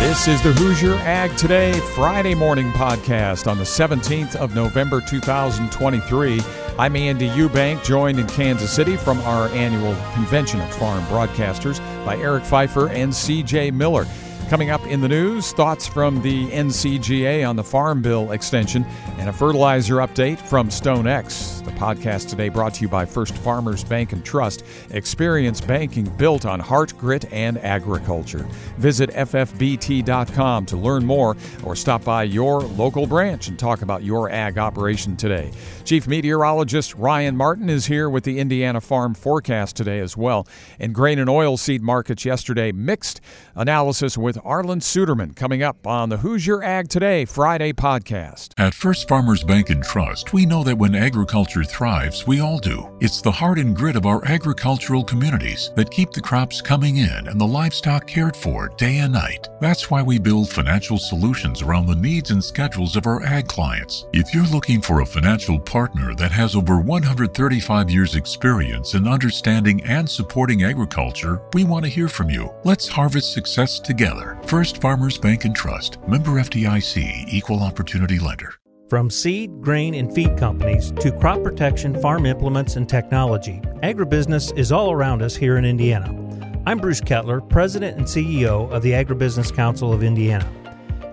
This 0.00 0.28
is 0.28 0.42
the 0.42 0.54
Hoosier 0.54 0.94
Ag 0.94 1.36
Today 1.36 1.78
Friday 1.94 2.34
morning 2.34 2.70
podcast 2.70 3.46
on 3.46 3.58
the 3.58 3.64
17th 3.64 4.34
of 4.34 4.54
November 4.54 5.02
2023. 5.02 6.40
I'm 6.78 6.96
Andy 6.96 7.28
Eubank, 7.28 7.84
joined 7.84 8.18
in 8.18 8.26
Kansas 8.26 8.72
City 8.72 8.96
from 8.96 9.18
our 9.20 9.48
annual 9.50 9.94
convention 10.14 10.62
of 10.62 10.74
farm 10.74 11.04
broadcasters 11.04 11.80
by 12.06 12.16
Eric 12.16 12.44
Pfeiffer 12.44 12.88
and 12.88 13.12
CJ 13.12 13.74
Miller. 13.74 14.06
Coming 14.50 14.70
up 14.70 14.84
in 14.88 15.00
the 15.00 15.06
news, 15.06 15.52
thoughts 15.52 15.86
from 15.86 16.20
the 16.22 16.48
NCGA 16.50 17.48
on 17.48 17.54
the 17.54 17.62
Farm 17.62 18.02
Bill 18.02 18.32
extension 18.32 18.84
and 19.18 19.28
a 19.28 19.32
fertilizer 19.32 19.98
update 19.98 20.40
from 20.40 20.70
StoneX. 20.70 21.64
The 21.64 21.70
podcast 21.70 22.30
today 22.30 22.48
brought 22.48 22.74
to 22.74 22.80
you 22.80 22.88
by 22.88 23.04
First 23.04 23.36
Farmers 23.36 23.84
Bank 23.84 24.12
and 24.12 24.24
Trust. 24.24 24.64
Experience 24.90 25.60
banking 25.60 26.06
built 26.16 26.46
on 26.46 26.58
heart, 26.58 26.98
grit, 26.98 27.32
and 27.32 27.58
agriculture. 27.58 28.44
Visit 28.76 29.10
ffbt.com 29.10 30.66
to 30.66 30.76
learn 30.76 31.04
more 31.04 31.36
or 31.62 31.76
stop 31.76 32.02
by 32.02 32.24
your 32.24 32.62
local 32.62 33.06
branch 33.06 33.46
and 33.46 33.56
talk 33.56 33.82
about 33.82 34.02
your 34.02 34.30
ag 34.30 34.58
operation 34.58 35.16
today. 35.16 35.52
Chief 35.84 36.08
Meteorologist 36.08 36.96
Ryan 36.96 37.36
Martin 37.36 37.70
is 37.70 37.86
here 37.86 38.10
with 38.10 38.24
the 38.24 38.40
Indiana 38.40 38.80
Farm 38.80 39.14
Forecast 39.14 39.76
today 39.76 40.00
as 40.00 40.16
well. 40.16 40.48
And 40.80 40.92
grain 40.92 41.20
and 41.20 41.30
oilseed 41.30 41.82
markets 41.82 42.24
yesterday 42.24 42.72
mixed 42.72 43.20
analysis 43.54 44.18
with 44.18 44.39
Arlan 44.42 44.80
Suderman 44.80 45.34
coming 45.34 45.62
up 45.62 45.86
on 45.86 46.08
the 46.08 46.18
Hoosier 46.18 46.62
Ag 46.62 46.88
Today 46.88 47.24
Friday 47.24 47.72
podcast. 47.72 48.52
At 48.58 48.74
First 48.74 49.08
Farmers 49.08 49.44
Bank 49.44 49.70
and 49.70 49.82
Trust, 49.82 50.32
we 50.32 50.46
know 50.46 50.64
that 50.64 50.76
when 50.76 50.94
agriculture 50.94 51.64
thrives, 51.64 52.26
we 52.26 52.40
all 52.40 52.58
do. 52.58 52.96
It's 53.00 53.20
the 53.20 53.30
heart 53.30 53.58
and 53.58 53.76
grit 53.76 53.96
of 53.96 54.06
our 54.06 54.24
agricultural 54.24 55.04
communities 55.04 55.70
that 55.76 55.90
keep 55.90 56.10
the 56.12 56.20
crops 56.20 56.60
coming 56.60 56.98
in 56.98 57.28
and 57.28 57.40
the 57.40 57.46
livestock 57.46 58.06
cared 58.06 58.36
for 58.36 58.68
day 58.76 58.98
and 58.98 59.12
night. 59.12 59.48
That's 59.60 59.90
why 59.90 60.02
we 60.02 60.18
build 60.18 60.50
financial 60.50 60.98
solutions 60.98 61.62
around 61.62 61.86
the 61.86 61.94
needs 61.94 62.30
and 62.30 62.42
schedules 62.42 62.96
of 62.96 63.06
our 63.06 63.22
ag 63.24 63.48
clients. 63.48 64.06
If 64.12 64.34
you're 64.34 64.44
looking 64.44 64.80
for 64.80 65.00
a 65.00 65.06
financial 65.06 65.58
partner 65.58 66.14
that 66.14 66.32
has 66.32 66.54
over 66.54 66.78
135 66.78 67.90
years' 67.90 68.14
experience 68.14 68.94
in 68.94 69.06
understanding 69.06 69.82
and 69.84 70.08
supporting 70.08 70.64
agriculture, 70.64 71.42
we 71.52 71.64
want 71.64 71.84
to 71.84 71.90
hear 71.90 72.08
from 72.08 72.30
you. 72.30 72.52
Let's 72.64 72.88
harvest 72.88 73.32
success 73.32 73.78
together. 73.80 74.29
First 74.46 74.80
Farmers 74.80 75.18
Bank 75.18 75.44
and 75.44 75.54
Trust, 75.54 75.98
member 76.08 76.32
FDIC, 76.32 77.26
equal 77.28 77.62
opportunity 77.62 78.18
lender. 78.18 78.54
From 78.88 79.08
seed, 79.08 79.60
grain, 79.60 79.94
and 79.94 80.12
feed 80.12 80.36
companies 80.36 80.90
to 81.00 81.12
crop 81.12 81.42
protection, 81.44 82.00
farm 82.00 82.26
implements, 82.26 82.76
and 82.76 82.88
technology, 82.88 83.60
agribusiness 83.82 84.56
is 84.58 84.72
all 84.72 84.90
around 84.90 85.22
us 85.22 85.36
here 85.36 85.56
in 85.56 85.64
Indiana. 85.64 86.08
I'm 86.66 86.78
Bruce 86.78 87.00
Kettler, 87.00 87.40
President 87.40 87.96
and 87.96 88.06
CEO 88.06 88.70
of 88.70 88.82
the 88.82 88.92
Agribusiness 88.92 89.54
Council 89.54 89.92
of 89.92 90.02
Indiana. 90.02 90.50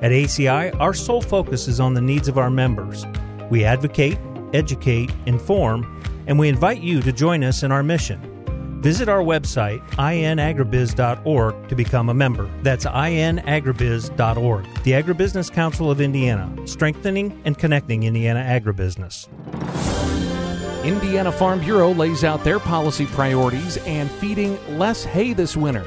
At 0.01 0.11
ACI, 0.11 0.77
our 0.79 0.93
sole 0.93 1.21
focus 1.21 1.67
is 1.67 1.79
on 1.79 1.93
the 1.93 2.01
needs 2.01 2.27
of 2.27 2.37
our 2.37 2.49
members. 2.49 3.05
We 3.49 3.63
advocate, 3.63 4.17
educate, 4.53 5.11
inform, 5.25 6.03
and 6.27 6.37
we 6.37 6.49
invite 6.49 6.81
you 6.81 7.01
to 7.01 7.11
join 7.11 7.43
us 7.43 7.63
in 7.63 7.71
our 7.71 7.83
mission. 7.83 8.36
Visit 8.81 9.09
our 9.09 9.21
website, 9.21 9.81
inagribiz.org, 9.91 11.67
to 11.67 11.75
become 11.75 12.09
a 12.09 12.13
member. 12.13 12.47
That's 12.61 12.85
inagribiz.org. 12.85 14.83
The 14.83 14.91
Agribusiness 14.91 15.51
Council 15.51 15.89
of 15.89 15.99
Indiana, 15.99 16.67
strengthening 16.67 17.41
and 17.43 17.57
connecting 17.57 18.03
Indiana 18.03 18.39
agribusiness. 18.39 19.27
Indiana 20.83 21.31
Farm 21.31 21.59
Bureau 21.59 21.91
lays 21.91 22.23
out 22.23 22.43
their 22.43 22.59
policy 22.59 23.07
priorities 23.07 23.77
and 23.77 24.11
feeding 24.11 24.57
less 24.77 25.03
hay 25.03 25.33
this 25.33 25.57
winter. 25.57 25.85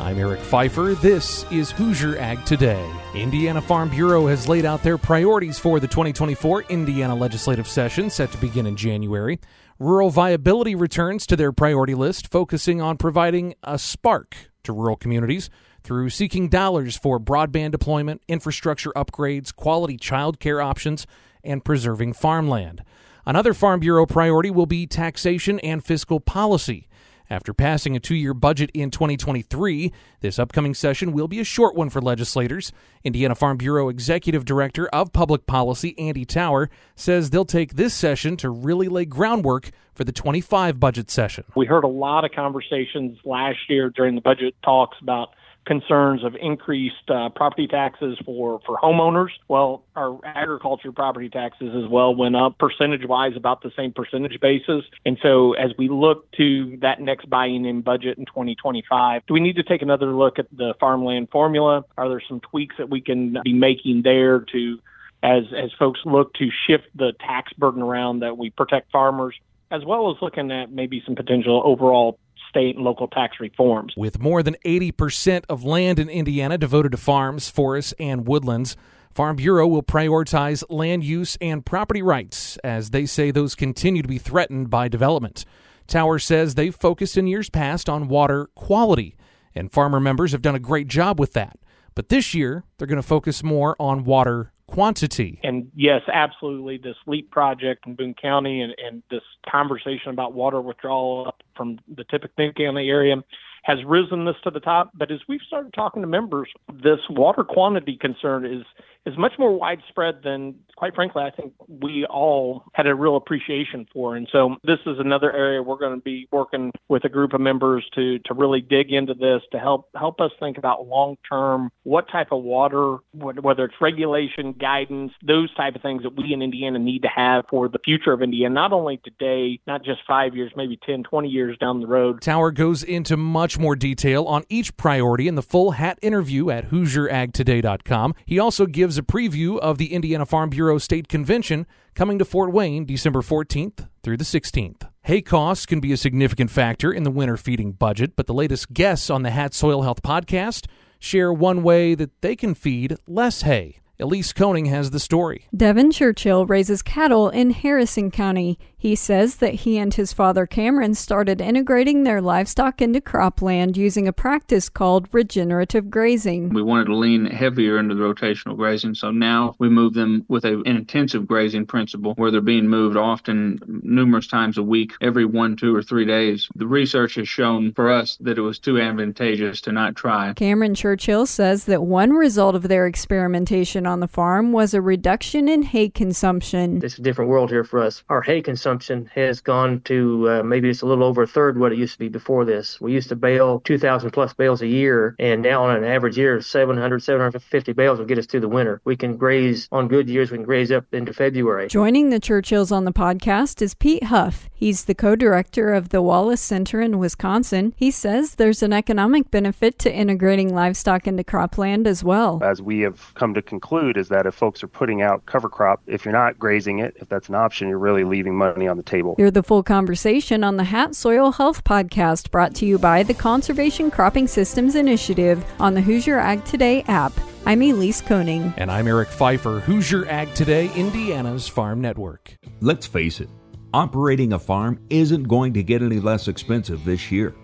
I'm 0.00 0.18
Eric 0.18 0.40
Pfeiffer. 0.40 0.94
This 0.94 1.44
is 1.52 1.70
Hoosier 1.72 2.16
Ag 2.16 2.42
Today. 2.46 2.90
Indiana 3.14 3.60
Farm 3.60 3.90
Bureau 3.90 4.26
has 4.28 4.48
laid 4.48 4.64
out 4.64 4.82
their 4.82 4.96
priorities 4.96 5.58
for 5.58 5.78
the 5.78 5.86
2024 5.86 6.62
Indiana 6.70 7.14
legislative 7.14 7.68
session 7.68 8.08
set 8.08 8.32
to 8.32 8.38
begin 8.38 8.66
in 8.66 8.76
January. 8.76 9.38
Rural 9.80 10.10
viability 10.10 10.74
returns 10.74 11.26
to 11.26 11.36
their 11.36 11.52
priority 11.52 11.94
list, 11.94 12.30
focusing 12.30 12.82
on 12.82 12.98
providing 12.98 13.54
a 13.64 13.78
spark 13.78 14.36
to 14.62 14.74
rural 14.74 14.94
communities 14.94 15.48
through 15.82 16.10
seeking 16.10 16.50
dollars 16.50 16.98
for 16.98 17.18
broadband 17.18 17.70
deployment, 17.70 18.20
infrastructure 18.28 18.92
upgrades, 18.94 19.56
quality 19.56 19.96
child 19.96 20.38
care 20.38 20.60
options, 20.60 21.06
and 21.42 21.64
preserving 21.64 22.12
farmland. 22.12 22.84
Another 23.24 23.54
Farm 23.54 23.80
Bureau 23.80 24.04
priority 24.04 24.50
will 24.50 24.66
be 24.66 24.86
taxation 24.86 25.58
and 25.60 25.82
fiscal 25.82 26.20
policy. 26.20 26.86
After 27.30 27.54
passing 27.54 27.94
a 27.94 28.00
two 28.00 28.16
year 28.16 28.34
budget 28.34 28.72
in 28.74 28.90
2023, 28.90 29.92
this 30.18 30.36
upcoming 30.36 30.74
session 30.74 31.12
will 31.12 31.28
be 31.28 31.38
a 31.38 31.44
short 31.44 31.76
one 31.76 31.88
for 31.88 32.00
legislators. 32.00 32.72
Indiana 33.04 33.36
Farm 33.36 33.56
Bureau 33.56 33.88
Executive 33.88 34.44
Director 34.44 34.88
of 34.88 35.12
Public 35.12 35.46
Policy, 35.46 35.96
Andy 35.96 36.24
Tower, 36.24 36.68
says 36.96 37.30
they'll 37.30 37.44
take 37.44 37.74
this 37.74 37.94
session 37.94 38.36
to 38.38 38.50
really 38.50 38.88
lay 38.88 39.04
groundwork 39.04 39.70
for 39.94 40.02
the 40.02 40.10
25 40.10 40.80
budget 40.80 41.08
session. 41.08 41.44
We 41.54 41.66
heard 41.66 41.84
a 41.84 41.88
lot 41.88 42.24
of 42.24 42.32
conversations 42.32 43.16
last 43.24 43.58
year 43.68 43.90
during 43.90 44.16
the 44.16 44.20
budget 44.20 44.56
talks 44.64 44.96
about 45.00 45.28
concerns 45.66 46.24
of 46.24 46.34
increased 46.40 47.08
uh, 47.08 47.28
property 47.28 47.66
taxes 47.66 48.18
for, 48.24 48.60
for 48.66 48.76
homeowners. 48.78 49.30
Well, 49.48 49.84
our 49.94 50.18
agriculture 50.24 50.92
property 50.92 51.28
taxes 51.28 51.74
as 51.74 51.88
well 51.88 52.14
went 52.14 52.36
up 52.36 52.58
percentage 52.58 53.06
wise 53.06 53.36
about 53.36 53.62
the 53.62 53.70
same 53.76 53.92
percentage 53.92 54.40
basis. 54.40 54.84
And 55.04 55.18
so 55.22 55.52
as 55.54 55.72
we 55.78 55.88
look 55.88 56.30
to 56.32 56.76
that 56.78 57.00
next 57.00 57.28
biennial 57.28 57.82
budget 57.82 58.18
in 58.18 58.26
2025, 58.26 59.22
do 59.26 59.34
we 59.34 59.40
need 59.40 59.56
to 59.56 59.62
take 59.62 59.82
another 59.82 60.14
look 60.14 60.38
at 60.38 60.46
the 60.50 60.74
farmland 60.80 61.28
formula? 61.30 61.84
Are 61.96 62.08
there 62.08 62.22
some 62.26 62.40
tweaks 62.40 62.76
that 62.78 62.88
we 62.88 63.00
can 63.00 63.36
be 63.44 63.52
making 63.52 64.02
there 64.02 64.40
to 64.52 64.80
as 65.22 65.44
as 65.54 65.70
folks 65.78 66.00
look 66.06 66.32
to 66.34 66.50
shift 66.66 66.86
the 66.94 67.12
tax 67.20 67.52
burden 67.52 67.82
around 67.82 68.20
that 68.20 68.38
we 68.38 68.48
protect 68.48 68.90
farmers 68.90 69.34
as 69.70 69.84
well 69.84 70.10
as 70.10 70.16
looking 70.20 70.50
at 70.50 70.72
maybe 70.72 71.02
some 71.06 71.14
potential 71.14 71.62
overall 71.64 72.18
state 72.50 72.76
and 72.76 72.84
local 72.84 73.08
tax 73.08 73.36
reforms. 73.40 73.94
With 73.96 74.20
more 74.20 74.42
than 74.42 74.56
80% 74.66 75.44
of 75.48 75.64
land 75.64 75.98
in 75.98 76.10
Indiana 76.10 76.58
devoted 76.58 76.92
to 76.92 76.98
farms, 76.98 77.48
forests, 77.48 77.94
and 77.98 78.26
woodlands, 78.26 78.76
Farm 79.10 79.34
Bureau 79.36 79.66
will 79.66 79.82
prioritize 79.82 80.62
land 80.68 81.02
use 81.02 81.36
and 81.40 81.66
property 81.66 82.00
rights 82.00 82.56
as 82.58 82.90
they 82.90 83.06
say 83.06 83.30
those 83.32 83.56
continue 83.56 84.02
to 84.02 84.08
be 84.08 84.18
threatened 84.18 84.70
by 84.70 84.86
development. 84.86 85.44
Tower 85.88 86.20
says 86.20 86.54
they've 86.54 86.74
focused 86.74 87.16
in 87.16 87.26
years 87.26 87.50
past 87.50 87.88
on 87.88 88.06
water 88.06 88.48
quality, 88.54 89.16
and 89.52 89.72
farmer 89.72 89.98
members 89.98 90.30
have 90.30 90.42
done 90.42 90.54
a 90.54 90.60
great 90.60 90.86
job 90.86 91.18
with 91.18 91.32
that. 91.32 91.58
But 91.96 92.08
this 92.08 92.34
year, 92.34 92.62
they're 92.78 92.86
going 92.86 93.02
to 93.02 93.02
focus 93.02 93.42
more 93.42 93.74
on 93.80 94.04
water 94.04 94.52
quantity. 94.70 95.40
And 95.42 95.70
yes, 95.74 96.02
absolutely, 96.12 96.78
this 96.78 96.96
LEAP 97.06 97.30
project 97.30 97.86
in 97.86 97.94
Boone 97.94 98.14
County 98.14 98.62
and, 98.62 98.74
and 98.84 99.02
this 99.10 99.22
conversation 99.50 100.10
about 100.10 100.32
water 100.32 100.60
withdrawal 100.60 101.34
from 101.56 101.78
the 101.94 102.04
Tippecanoe 102.04 102.52
County 102.52 102.88
area 102.88 103.16
has 103.64 103.78
risen 103.84 104.24
this 104.24 104.36
to 104.44 104.50
the 104.50 104.60
top. 104.60 104.90
But 104.94 105.10
as 105.10 105.20
we've 105.28 105.42
started 105.46 105.74
talking 105.74 106.02
to 106.02 106.08
members, 106.08 106.48
this 106.82 107.00
water 107.10 107.44
quantity 107.44 107.96
concern 108.00 108.46
is 108.46 108.64
is 109.06 109.16
much 109.16 109.32
more 109.38 109.58
widespread 109.58 110.22
than, 110.22 110.54
quite 110.80 110.94
frankly, 110.94 111.22
I 111.22 111.30
think 111.30 111.52
we 111.68 112.06
all 112.06 112.64
had 112.72 112.86
a 112.86 112.94
real 112.94 113.16
appreciation 113.16 113.86
for. 113.92 114.16
And 114.16 114.26
so 114.32 114.56
this 114.64 114.78
is 114.86 114.98
another 114.98 115.30
area 115.30 115.62
we're 115.62 115.76
going 115.76 115.94
to 115.94 116.02
be 116.02 116.26
working 116.32 116.72
with 116.88 117.04
a 117.04 117.10
group 117.10 117.34
of 117.34 117.40
members 117.42 117.84
to 117.96 118.18
to 118.20 118.32
really 118.32 118.62
dig 118.62 118.90
into 118.90 119.12
this 119.12 119.42
to 119.52 119.58
help 119.58 119.90
help 119.94 120.22
us 120.22 120.30
think 120.40 120.56
about 120.56 120.86
long 120.86 121.18
term 121.30 121.70
what 121.82 122.08
type 122.10 122.28
of 122.32 122.42
water, 122.42 122.96
whether 123.12 123.66
it's 123.66 123.74
regulation, 123.78 124.54
guidance, 124.54 125.12
those 125.22 125.52
type 125.54 125.76
of 125.76 125.82
things 125.82 126.02
that 126.02 126.16
we 126.16 126.32
in 126.32 126.40
Indiana 126.40 126.78
need 126.78 127.02
to 127.02 127.08
have 127.08 127.44
for 127.50 127.68
the 127.68 127.78
future 127.84 128.14
of 128.14 128.22
Indiana, 128.22 128.54
not 128.54 128.72
only 128.72 128.96
today, 129.04 129.60
not 129.66 129.84
just 129.84 130.00
five 130.08 130.34
years, 130.34 130.50
maybe 130.56 130.78
10, 130.86 131.02
20 131.02 131.28
years 131.28 131.58
down 131.58 131.80
the 131.80 131.86
road. 131.86 132.22
Tower 132.22 132.52
goes 132.52 132.82
into 132.82 133.18
much 133.18 133.58
more 133.58 133.76
detail 133.76 134.24
on 134.24 134.44
each 134.48 134.74
priority 134.78 135.28
in 135.28 135.34
the 135.34 135.42
full 135.42 135.72
hat 135.72 135.98
interview 136.00 136.48
at 136.48 136.70
HoosierAgToday.com. 136.70 138.14
He 138.24 138.38
also 138.38 138.64
gives 138.64 138.96
a 138.96 139.02
preview 139.02 139.58
of 139.58 139.76
the 139.76 139.92
Indiana 139.92 140.24
Farm 140.24 140.48
Bureau 140.48 140.69
State 140.78 141.08
Convention 141.08 141.66
coming 141.94 142.18
to 142.18 142.24
Fort 142.24 142.52
Wayne 142.52 142.84
December 142.84 143.20
14th 143.20 143.88
through 144.02 144.16
the 144.16 144.24
16th. 144.24 144.88
Hay 145.02 145.22
costs 145.22 145.66
can 145.66 145.80
be 145.80 145.92
a 145.92 145.96
significant 145.96 146.50
factor 146.50 146.92
in 146.92 147.02
the 147.02 147.10
winter 147.10 147.36
feeding 147.36 147.72
budget, 147.72 148.16
but 148.16 148.26
the 148.26 148.34
latest 148.34 148.72
guests 148.72 149.10
on 149.10 149.22
the 149.22 149.30
Hat 149.30 149.54
Soil 149.54 149.82
Health 149.82 150.02
podcast 150.02 150.66
share 150.98 151.32
one 151.32 151.62
way 151.62 151.94
that 151.94 152.20
they 152.20 152.36
can 152.36 152.54
feed 152.54 152.96
less 153.06 153.42
hay. 153.42 153.80
Elise 154.00 154.32
Koning 154.32 154.66
has 154.66 154.90
the 154.90 155.00
story. 155.00 155.46
Devin 155.54 155.90
Churchill 155.90 156.46
raises 156.46 156.82
cattle 156.82 157.28
in 157.28 157.50
Harrison 157.50 158.10
County. 158.10 158.58
He 158.76 158.94
says 158.94 159.36
that 159.36 159.54
he 159.54 159.76
and 159.76 159.92
his 159.92 160.14
father 160.14 160.46
Cameron 160.46 160.94
started 160.94 161.40
integrating 161.40 162.04
their 162.04 162.22
livestock 162.22 162.80
into 162.80 163.02
cropland 163.02 163.76
using 163.76 164.08
a 164.08 164.12
practice 164.12 164.70
called 164.70 165.06
regenerative 165.12 165.90
grazing. 165.90 166.48
We 166.48 166.62
wanted 166.62 166.86
to 166.86 166.96
lean 166.96 167.26
heavier 167.26 167.78
into 167.78 167.94
the 167.94 168.02
rotational 168.02 168.56
grazing, 168.56 168.94
so 168.94 169.10
now 169.10 169.54
we 169.58 169.68
move 169.68 169.92
them 169.92 170.24
with 170.28 170.46
a, 170.46 170.60
an 170.60 170.76
intensive 170.76 171.28
grazing 171.28 171.66
principle 171.66 172.14
where 172.14 172.30
they're 172.30 172.40
being 172.40 172.68
moved 172.68 172.96
often 172.96 173.60
numerous 173.82 174.26
times 174.26 174.56
a 174.56 174.62
week, 174.62 174.92
every 175.02 175.26
one, 175.26 175.56
two, 175.56 175.76
or 175.76 175.82
three 175.82 176.06
days. 176.06 176.48
The 176.56 176.66
research 176.66 177.16
has 177.16 177.28
shown 177.28 177.74
for 177.74 177.90
us 177.90 178.16
that 178.20 178.38
it 178.38 178.42
was 178.42 178.58
too 178.58 178.80
advantageous 178.80 179.60
to 179.62 179.72
not 179.72 179.94
try. 179.94 180.32
Cameron 180.32 180.74
Churchill 180.74 181.26
says 181.26 181.64
that 181.64 181.82
one 181.82 182.12
result 182.12 182.54
of 182.54 182.68
their 182.68 182.86
experimentation 182.86 183.86
on 183.90 184.00
the 184.00 184.08
farm 184.08 184.52
was 184.52 184.72
a 184.72 184.80
reduction 184.80 185.48
in 185.48 185.62
hay 185.62 185.88
consumption. 185.88 186.80
It's 186.82 186.98
a 186.98 187.02
different 187.02 187.30
world 187.30 187.50
here 187.50 187.64
for 187.64 187.80
us. 187.80 188.02
Our 188.08 188.22
hay 188.22 188.40
consumption 188.40 189.10
has 189.14 189.40
gone 189.40 189.80
to 189.82 190.30
uh, 190.30 190.42
maybe 190.42 190.70
it's 190.70 190.82
a 190.82 190.86
little 190.86 191.04
over 191.04 191.24
a 191.24 191.26
third 191.26 191.58
what 191.58 191.72
it 191.72 191.78
used 191.78 191.94
to 191.94 191.98
be 191.98 192.08
before 192.08 192.44
this. 192.44 192.80
We 192.80 192.92
used 192.92 193.08
to 193.08 193.16
bale 193.16 193.60
2,000 193.60 194.10
plus 194.10 194.32
bales 194.32 194.62
a 194.62 194.66
year, 194.66 195.16
and 195.18 195.42
now 195.42 195.64
on 195.64 195.76
an 195.76 195.84
average 195.84 196.16
year, 196.16 196.40
700, 196.40 197.02
750 197.02 197.72
bales 197.72 197.98
will 197.98 198.06
get 198.06 198.18
us 198.18 198.26
through 198.26 198.40
the 198.40 198.48
winter. 198.48 198.80
We 198.84 198.96
can 198.96 199.16
graze 199.16 199.68
on 199.72 199.88
good 199.88 200.08
years, 200.08 200.30
we 200.30 200.38
can 200.38 200.44
graze 200.44 200.70
up 200.70 200.86
into 200.92 201.12
February. 201.12 201.68
Joining 201.68 202.10
the 202.10 202.20
Churchills 202.20 202.70
on 202.70 202.84
the 202.84 202.92
podcast 202.92 203.60
is 203.60 203.74
Pete 203.74 204.04
Huff. 204.04 204.49
He's 204.60 204.84
the 204.84 204.94
co 204.94 205.16
director 205.16 205.72
of 205.72 205.88
the 205.88 206.02
Wallace 206.02 206.42
Center 206.42 206.82
in 206.82 206.98
Wisconsin. 206.98 207.72
He 207.76 207.90
says 207.90 208.34
there's 208.34 208.62
an 208.62 208.74
economic 208.74 209.30
benefit 209.30 209.78
to 209.80 209.92
integrating 209.92 210.54
livestock 210.54 211.06
into 211.06 211.24
cropland 211.24 211.86
as 211.86 212.04
well. 212.04 212.40
As 212.42 212.60
we 212.60 212.80
have 212.80 213.14
come 213.14 213.32
to 213.32 213.40
conclude, 213.40 213.96
is 213.96 214.08
that 214.10 214.26
if 214.26 214.34
folks 214.34 214.62
are 214.62 214.68
putting 214.68 215.00
out 215.00 215.24
cover 215.24 215.48
crop, 215.48 215.80
if 215.86 216.04
you're 216.04 216.12
not 216.12 216.38
grazing 216.38 216.78
it, 216.78 216.94
if 217.00 217.08
that's 217.08 217.30
an 217.30 217.34
option, 217.34 217.68
you're 217.68 217.78
really 217.78 218.04
leaving 218.04 218.36
money 218.36 218.50
money 218.60 218.68
on 218.68 218.76
the 218.76 218.82
table. 218.82 219.14
Hear 219.16 219.30
the 219.30 219.42
full 219.42 219.62
conversation 219.62 220.44
on 220.44 220.56
the 220.56 220.64
Hat 220.64 220.94
Soil 220.94 221.32
Health 221.32 221.64
Podcast 221.64 222.30
brought 222.30 222.54
to 222.56 222.66
you 222.66 222.78
by 222.78 223.02
the 223.02 223.14
Conservation 223.14 223.90
Cropping 223.90 224.28
Systems 224.28 224.74
Initiative 224.74 225.44
on 225.58 225.72
the 225.72 225.80
Hoosier 225.80 226.18
Ag 226.18 226.44
Today 226.44 226.82
app. 226.88 227.12
I'm 227.46 227.62
Elise 227.62 228.02
Koning. 228.02 228.52
And 228.58 228.70
I'm 228.70 228.86
Eric 228.86 229.08
Pfeiffer, 229.08 229.60
Hoosier 229.60 230.06
Ag 230.06 230.34
Today, 230.34 230.70
Indiana's 230.74 231.48
Farm 231.48 231.80
Network. 231.80 232.36
Let's 232.60 232.86
face 232.86 233.20
it, 233.20 233.30
operating 233.72 234.32
a 234.32 234.38
farm 234.38 234.78
isn't 234.90 235.22
going 235.24 235.52
to 235.54 235.62
get 235.62 235.82
any 235.82 236.00
less 236.00 236.28
expensive 236.28 236.84
this 236.84 237.10
year. 237.10 237.34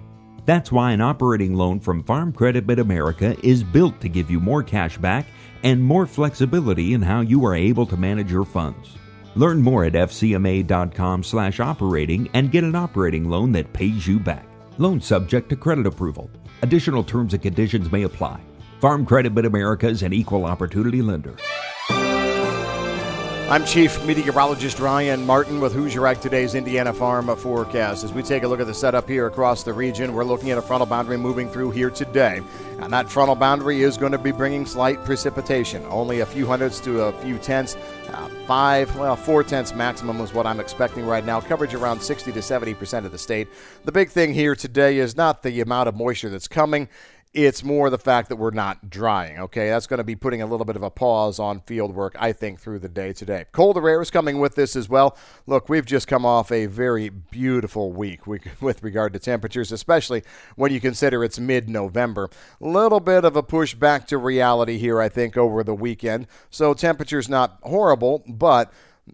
That's 0.45 0.71
why 0.71 0.93
an 0.93 1.01
operating 1.01 1.55
loan 1.55 1.81
from 1.81 2.05
Farm 2.05 2.31
Credit 2.33 2.67
Mid 2.67 2.79
America 2.79 3.35
is 3.43 3.65
built 3.65 4.01
to 4.01 4.09
give 4.09 4.31
you 4.31 4.41
more 4.41 4.63
cash 4.63 4.97
back 4.99 5.27
and 5.63 5.83
more 5.83 6.07
flexibility 6.07 6.93
in 6.95 7.03
how 7.03 7.21
you 7.21 7.45
are 7.45 7.55
able 7.55 7.85
to 7.87 7.97
manage 7.97 8.31
your 8.31 8.45
funds. 8.45 8.97
Learn 9.35 9.61
more 9.61 9.85
at 9.85 9.95
fcma.com/operating 9.95 12.31
and 12.33 12.53
get 12.53 12.65
an 12.65 12.75
operating 12.75 13.29
loan 13.29 13.53
that 13.53 13.73
pays 13.73 14.07
you 14.07 14.21
back. 14.21 14.47
Loan 14.79 15.01
subject 15.01 15.49
to 15.51 15.57
credit 15.57 15.87
approval. 15.87 16.31
Additional 16.63 17.03
terms 17.03 17.35
and 17.35 17.43
conditions 17.43 17.91
may 17.91 18.05
apply. 18.05 18.41
Farm 18.81 19.05
Credit 19.05 19.33
Mid 19.33 19.47
America 19.47 19.89
is 19.89 20.03
an 20.03 20.13
equal 20.13 20.45
opportunity 20.45 21.03
lender. 21.03 21.35
I'm 23.49 23.65
Chief 23.65 24.05
Meteorologist 24.05 24.81
Ryan 24.81 25.25
Martin 25.25 25.61
with 25.61 25.73
Hoosier 25.73 26.05
Ag 26.05 26.21
Today's 26.21 26.57
Indiana 26.57 26.93
Farm 26.93 27.29
Forecast. 27.37 28.03
As 28.03 28.13
we 28.13 28.21
take 28.25 28.43
a 28.43 28.49
look 28.49 28.59
at 28.59 28.67
the 28.67 28.75
setup 28.75 29.09
here 29.09 29.29
across 29.29 29.63
the 29.63 29.73
region, 29.73 30.15
we're 30.15 30.25
looking 30.25 30.51
at 30.51 30.59
a 30.59 30.63
frontal 30.63 30.85
boundary 30.85 31.17
moving 31.17 31.49
through 31.49 31.71
here 31.71 31.89
today. 31.89 32.43
And 32.81 32.93
that 32.93 33.09
frontal 33.09 33.37
boundary 33.37 33.83
is 33.83 33.97
going 33.97 34.11
to 34.11 34.19
be 34.19 34.33
bringing 34.33 34.67
slight 34.67 35.05
precipitation, 35.05 35.85
only 35.85 36.21
a 36.21 36.27
few 36.27 36.45
hundredths 36.45 36.81
to 36.81 37.03
a 37.03 37.13
few 37.23 37.39
tenths. 37.39 37.77
Uh, 38.09 38.29
five, 38.49 38.95
well, 38.97 39.15
four 39.15 39.45
tenths 39.45 39.73
maximum 39.73 40.21
is 40.21 40.33
what 40.33 40.45
I'm 40.45 40.59
expecting 40.59 41.07
right 41.07 41.25
now. 41.25 41.41
Coverage 41.41 41.73
around 41.73 42.01
60 42.01 42.33
to 42.33 42.41
70% 42.41 43.05
of 43.05 43.13
the 43.13 43.19
state. 43.19 43.47
The 43.85 43.93
big 43.93 44.11
thing 44.11 44.35
here 44.35 44.57
today 44.57 44.99
is 44.99 45.17
not 45.17 45.45
the 45.45 45.61
amount 45.61 45.89
of 45.89 45.95
moisture 45.95 46.31
that's 46.31 46.49
coming, 46.49 46.89
it's 47.33 47.63
more 47.63 47.91
the 47.91 47.99
fact 47.99 48.31
that 48.31 48.37
we're 48.37 48.51
not 48.51 48.89
drying. 48.89 49.39
Okay, 49.39 49.69
that's 49.69 49.87
going 49.87 49.99
to 49.99 50.05
be 50.05 50.17
putting 50.17 50.41
a 50.41 50.47
little 50.47 50.65
bit 50.65 50.77
of 50.77 50.83
a 50.83 50.91
pause 50.91 51.39
on 51.39 51.61
field 51.61 51.95
work, 51.95 52.17
I 52.19 52.33
think, 52.33 52.61
through 52.61 52.79
the 52.79 52.89
day 52.89 53.13
today. 53.13 53.45
Colder 53.53 53.87
air 53.89 54.01
is 54.01 54.11
coming 54.11 54.39
with 54.39 54.55
this 54.55 54.75
as 54.75 54.89
well. 54.89 55.17
Look, 55.47 55.69
we've 55.69 55.85
just 55.85 56.09
come 56.09 56.25
off 56.25 56.51
a 56.51 56.67
very 56.67 57.11
beautiful 57.11 57.93
week 57.93 58.27
with 58.61 58.83
regard 58.83 59.13
to 59.13 59.19
temperatures, 59.19 59.71
especially 59.71 60.23
when 60.55 60.73
you 60.73 60.81
consider 60.81 61.23
it's 61.23 61.39
mid 61.39 61.69
November. 61.69 62.31
Little 62.59 63.01
bit 63.01 63.25
of 63.25 63.37
a 63.37 63.43
push 63.43 63.75
back 63.75 64.07
to 64.09 64.19
reality 64.19 64.79
here, 64.79 65.01
I 65.01 65.09
think, 65.09 65.37
over 65.37 65.63
the 65.63 65.75
weekend. 65.75 66.27
So 66.49 66.73
temperatures 66.73 67.29
not 67.29 67.59
horrible, 67.63 68.25
but 68.27 68.73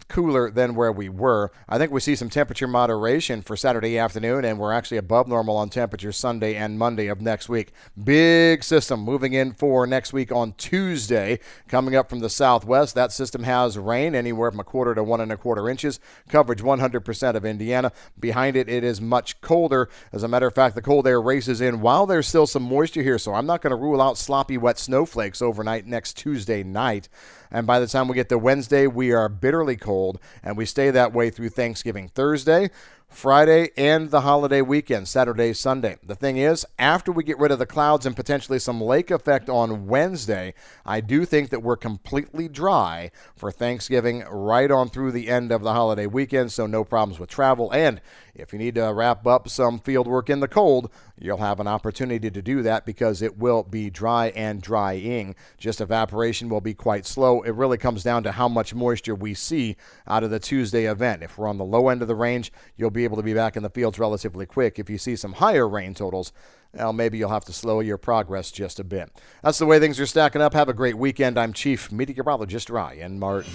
cooler 0.09 0.50
than 0.50 0.75
where 0.75 0.93
we 0.93 1.09
were. 1.09 1.50
I 1.69 1.79
think 1.79 1.93
we 1.93 2.00
see 2.00 2.17
some 2.17 2.31
temperature 2.31 2.67
moderation 2.67 3.43
for 3.43 3.56
Saturday 3.56 3.99
afternoon, 3.99 4.44
and 4.44 4.59
we're 4.59 4.73
actually 4.73 4.97
above 4.97 5.29
normal 5.29 5.56
on 5.56 5.69
temperature 5.69 6.12
Sunday 6.12 6.55
and 6.55 6.79
Monday 6.79 7.09
of 7.09 7.21
next 7.21 7.49
week. 7.49 7.73
Big 8.03 8.65
system 8.65 9.00
moving 9.00 9.35
in 9.35 9.53
for 9.53 9.87
next 9.87 10.12
week 10.12 10.33
on 10.33 10.53
Tuesday, 10.55 11.39
coming 11.69 11.94
up 11.94 12.09
from 12.09 12.21
the 12.21 12.31
southwest. 12.31 12.94
That 12.94 13.12
system 13.12 13.43
has 13.43 13.77
rain 13.77 14.15
anywhere 14.15 14.50
from 14.50 14.61
a 14.61 14.65
quarter 14.65 14.94
to 14.94 15.05
one 15.05 15.21
and 15.21 15.33
a 15.33 15.37
quarter 15.37 15.69
inches, 15.69 16.00
coverage 16.29 16.62
100% 16.62 17.35
of 17.35 17.45
Indiana. 17.45 17.93
Behind 18.19 18.56
it, 18.56 18.69
it 18.69 18.85
is 18.85 19.00
much 19.00 19.41
colder. 19.41 19.88
As 20.12 20.23
a 20.23 20.29
matter 20.29 20.47
of 20.47 20.55
fact, 20.55 20.75
the 20.75 20.83
cold 20.83 21.06
air 21.06 21.21
races 21.21 21.61
in 21.61 21.81
while 21.81 22.06
there's 22.06 22.29
still 22.29 22.47
some 22.47 22.62
moisture 22.62 23.03
here, 23.03 23.19
so 23.19 23.35
I'm 23.35 23.47
not 23.47 23.61
going 23.61 23.73
to 23.73 23.77
rule 23.77 24.00
out 24.00 24.17
sloppy, 24.17 24.56
wet 24.56 24.79
snowflakes 24.79 25.43
overnight 25.43 25.87
next 25.87 26.17
Tuesday 26.17 26.62
night. 26.62 27.09
And 27.52 27.66
by 27.66 27.78
the 27.78 27.87
time 27.87 28.08
we 28.08 28.14
get 28.14 28.31
to 28.31 28.38
Wednesday, 28.38 28.87
we 28.87 29.12
are 29.12 29.28
bitterly 29.28 29.76
cold, 29.76 30.19
and 30.43 30.56
we 30.56 30.64
stay 30.64 30.90
that 30.90 31.12
way 31.12 31.31
through 31.31 31.50
Thanksgiving 31.50 32.08
Thursday. 32.08 32.70
Friday, 33.12 33.70
and 33.76 34.11
the 34.11 34.23
holiday 34.23 34.62
weekend, 34.62 35.06
Saturday, 35.06 35.53
Sunday. 35.53 35.99
The 36.03 36.14
thing 36.14 36.38
is, 36.38 36.67
after 36.79 37.12
we 37.12 37.25
get 37.25 37.38
rid 37.38 37.50
of 37.50 37.59
the 37.59 37.67
clouds 37.67 38.06
and 38.06 38.17
potentially 38.17 38.59
some 38.59 38.81
lake 38.81 39.11
effect 39.11 39.49
on 39.49 39.87
Wednesday, 39.87 40.55
I 40.85 41.00
do 41.00 41.25
think 41.25 41.50
that 41.50 41.62
we're 41.62 41.76
completely 41.76 42.49
dry 42.49 43.11
for 43.37 43.53
Thanksgiving 43.53 44.25
right 44.31 44.70
on 44.70 44.88
through 44.88 45.12
the 45.12 45.29
end 45.29 45.53
of 45.53 45.62
the 45.62 45.73
holiday 45.73 46.06
weekend, 46.06 46.53
so 46.53 46.67
no 46.67 46.85
problems 46.85 47.19
with 47.19 47.31
travel. 47.31 47.70
And 47.73 48.00
if 48.35 48.53
you 48.53 48.59
need 48.59 48.76
to 48.76 48.93
wrap 48.94 49.26
up 49.26 49.49
some 49.49 49.79
field 49.79 50.06
work 50.06 50.31
in 50.31 50.41
the 50.41 50.49
cold, 50.49 50.91
you'll 51.19 51.37
have 51.37 51.61
an 51.61 51.69
opportunity 51.69 52.31
to 52.31 52.43
do 52.43 52.62
that 52.62 52.87
because 52.87 53.20
it 53.20 53.37
will 53.37 53.62
be 53.62 53.91
dry 53.91 54.29
and 54.29 54.62
drying. 54.62 55.35
Just 55.59 55.82
evaporation 55.82 56.49
will 56.49 56.62
be 56.62 56.73
quite 56.73 57.05
slow. 57.05 57.43
It 57.43 57.55
really 57.55 57.76
comes 57.76 58.03
down 58.03 58.23
to 58.23 58.32
how 58.32 58.49
much 58.49 58.75
moisture 58.75 59.14
we 59.14 59.35
see 59.35 59.76
out 60.09 60.25
of 60.25 60.31
the 60.31 60.41
Tuesday 60.41 60.87
event. 60.87 61.23
If 61.23 61.37
we're 61.37 61.47
on 61.47 61.59
the 61.59 61.64
low 61.64 61.88
end 61.88 62.00
of 62.00 62.09
the 62.09 62.14
range, 62.14 62.53
you'll 62.76 62.91
be 62.91 63.01
able 63.04 63.16
to 63.16 63.22
be 63.22 63.34
back 63.34 63.56
in 63.56 63.62
the 63.62 63.70
fields 63.70 63.99
relatively 63.99 64.46
quick. 64.46 64.78
If 64.78 64.90
you 64.90 64.99
see 64.99 65.16
some 65.16 65.34
higher 65.34 65.69
rain 65.69 65.94
totals, 65.94 66.32
well, 66.75 66.93
maybe 66.93 67.19
you'll 67.19 67.31
have 67.31 67.44
to 67.46 67.52
slow 67.52 67.81
your 67.81 67.99
progress 67.99 68.50
just 68.50 68.81
a 68.81 68.84
bit. 68.84 69.10
That's 69.43 69.58
the 69.58 69.66
way 69.66 69.78
things 69.78 70.00
are 70.00 70.06
stacking 70.06 70.40
up. 70.40 70.54
Have 70.54 70.69
a 70.69 70.75
great 70.75 70.96
weekend. 70.96 71.38
I'm 71.38 71.52
Chief 71.52 71.93
Meteorologist 71.93 72.70
Ryan 72.70 73.19
Martin. 73.19 73.52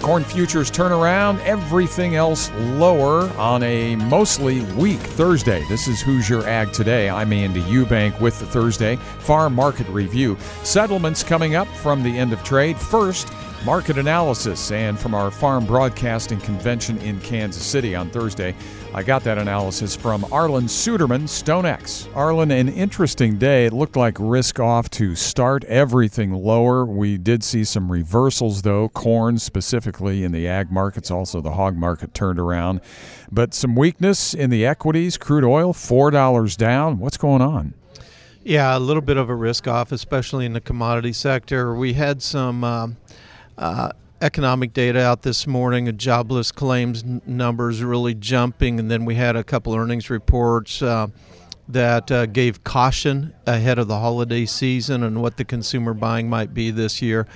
Corn 0.00 0.24
futures 0.24 0.70
turn 0.70 0.92
around, 0.92 1.40
everything 1.40 2.14
else 2.14 2.50
lower 2.76 3.28
on 3.38 3.62
a 3.62 3.96
mostly 3.96 4.60
weak 4.74 5.00
Thursday. 5.00 5.64
This 5.68 5.88
is 5.88 6.00
Hoosier 6.00 6.46
Ag 6.46 6.72
Today. 6.72 7.08
I'm 7.08 7.32
Andy 7.32 7.62
Eubank 7.62 8.20
with 8.20 8.38
the 8.38 8.46
Thursday 8.46 8.96
Farm 8.96 9.54
Market 9.54 9.88
Review. 9.88 10.36
Settlements 10.62 11.24
coming 11.24 11.56
up 11.56 11.66
from 11.68 12.02
the 12.02 12.16
end 12.16 12.32
of 12.32 12.44
trade. 12.44 12.78
First, 12.78 13.32
market 13.66 13.98
analysis. 13.98 14.70
And 14.70 14.96
from 14.96 15.12
our 15.12 15.28
farm 15.28 15.66
broadcasting 15.66 16.38
convention 16.38 16.98
in 16.98 17.20
Kansas 17.20 17.66
City 17.66 17.96
on 17.96 18.08
Thursday, 18.10 18.54
I 18.94 19.02
got 19.02 19.24
that 19.24 19.38
analysis 19.38 19.96
from 19.96 20.22
Arlan 20.26 20.68
Suderman, 20.68 21.24
StoneX. 21.24 22.06
Arlan, 22.12 22.52
an 22.52 22.68
interesting 22.68 23.38
day. 23.38 23.66
It 23.66 23.72
looked 23.72 23.96
like 23.96 24.18
risk 24.20 24.60
off 24.60 24.88
to 24.90 25.16
start 25.16 25.64
everything 25.64 26.32
lower. 26.32 26.84
We 26.84 27.18
did 27.18 27.42
see 27.42 27.64
some 27.64 27.90
reversals, 27.90 28.62
though. 28.62 28.88
Corn, 28.90 29.36
specifically 29.36 30.22
in 30.22 30.30
the 30.30 30.46
ag 30.46 30.70
markets, 30.70 31.10
also 31.10 31.40
the 31.40 31.54
hog 31.54 31.76
market 31.76 32.14
turned 32.14 32.38
around. 32.38 32.80
But 33.32 33.52
some 33.52 33.74
weakness 33.74 34.32
in 34.32 34.50
the 34.50 34.64
equities. 34.64 35.16
Crude 35.16 35.42
oil, 35.42 35.72
$4 35.72 36.56
down. 36.56 37.00
What's 37.00 37.16
going 37.16 37.42
on? 37.42 37.74
Yeah, 38.44 38.76
a 38.76 38.78
little 38.78 39.02
bit 39.02 39.16
of 39.16 39.28
a 39.28 39.34
risk 39.34 39.66
off, 39.66 39.90
especially 39.90 40.46
in 40.46 40.52
the 40.52 40.60
commodity 40.60 41.12
sector. 41.12 41.74
We 41.74 41.94
had 41.94 42.22
some. 42.22 42.62
Uh, 42.62 42.88
uh, 43.58 43.90
economic 44.20 44.72
data 44.72 45.00
out 45.00 45.22
this 45.22 45.46
morning, 45.46 45.94
jobless 45.96 46.52
claims 46.52 47.02
n- 47.02 47.20
numbers 47.26 47.82
really 47.82 48.14
jumping, 48.14 48.78
and 48.78 48.90
then 48.90 49.04
we 49.04 49.14
had 49.14 49.36
a 49.36 49.44
couple 49.44 49.74
earnings 49.74 50.10
reports 50.10 50.82
uh, 50.82 51.06
that 51.68 52.10
uh, 52.10 52.26
gave 52.26 52.64
caution 52.64 53.34
ahead 53.46 53.78
of 53.78 53.88
the 53.88 53.98
holiday 53.98 54.46
season 54.46 55.02
and 55.02 55.20
what 55.20 55.36
the 55.36 55.44
consumer 55.44 55.94
buying 55.94 56.28
might 56.28 56.54
be 56.54 56.70
this 56.70 57.02
year. 57.02 57.26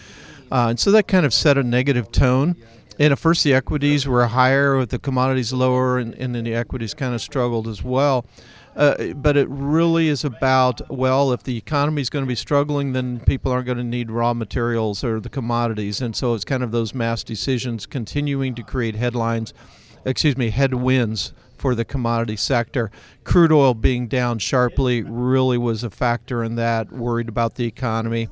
Uh, 0.51 0.69
and 0.71 0.81
so 0.81 0.91
that 0.91 1.07
kind 1.07 1.27
of 1.27 1.35
set 1.35 1.59
a 1.59 1.63
negative 1.63 2.11
tone. 2.11 2.57
And 2.99 3.13
at 3.13 3.19
first, 3.19 3.45
the 3.45 3.55
equities 3.55 4.07
were 4.07 4.27
higher 4.27 4.77
with 4.77 4.91
the 4.91 4.99
commodities 4.99 5.53
lower, 5.53 5.99
and, 5.99 6.15
and 6.15 6.35
then 6.35 6.45
the 6.45 6.55
equities 6.55 6.93
kind 6.93 7.15
of 7.15 7.23
struggled 7.23 7.67
as 7.67 7.83
well. 7.83 8.27
Uh, 8.77 9.13
but 9.15 9.37
it 9.37 9.49
really 9.49 10.09
is 10.09 10.25
about 10.25 10.81
well, 10.91 11.33
if 11.33 11.43
the 11.43 11.57
economy 11.57 12.01
is 12.01 12.11
going 12.11 12.25
to 12.25 12.29
be 12.29 12.37
struggling, 12.37 12.93
then 12.93 13.21
people 13.21 13.51
aren't 13.51 13.67
going 13.67 13.79
to 13.79 13.85
need 13.85 14.11
raw 14.11 14.33
materials 14.33 15.03
or 15.03 15.21
the 15.21 15.29
commodities, 15.29 16.01
and 16.01 16.15
so 16.15 16.35
it's 16.35 16.45
kind 16.45 16.63
of 16.63 16.71
those 16.71 16.95
mass 16.95 17.25
decisions 17.25 17.85
continuing 17.85 18.55
to 18.55 18.63
create 18.63 18.95
headlines, 18.95 19.53
excuse 20.05 20.37
me, 20.37 20.51
headwinds 20.51 21.33
for 21.59 21.75
the 21.75 21.85
commodity 21.85 22.37
sector. 22.37 22.91
Crude 23.25 23.53
oil 23.53 23.75
being 23.75 24.09
down 24.09 24.39
sharply 24.39 25.03
really 25.03 25.59
was 25.59 25.85
a 25.85 25.91
factor 25.91 26.43
in 26.43 26.55
that. 26.55 26.91
Worried 26.91 27.29
about 27.29 27.57
the 27.57 27.67
economy. 27.67 28.29